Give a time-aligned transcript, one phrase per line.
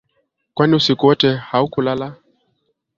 [0.53, 2.15] Kwani usiku wote haukulala